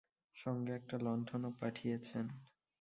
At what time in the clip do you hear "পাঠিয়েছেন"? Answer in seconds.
1.59-2.25